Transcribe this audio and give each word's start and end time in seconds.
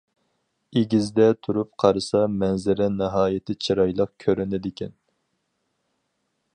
ئېگىزدە 0.79 1.27
تۇرۇپ 1.47 1.69
قارىسا 1.83 2.23
مەنزىرە 2.37 2.89
ناھايىتى 2.95 3.59
چىرايلىق 3.67 4.15
كۆرۈنىدىكەن. 4.25 4.97